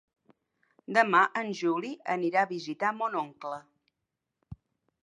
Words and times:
Demà 0.97 1.19
en 1.41 1.53
Juli 1.59 1.91
anirà 2.15 2.45
a 2.47 2.51
visitar 2.55 2.93
mon 3.03 3.21
oncle. 3.23 3.63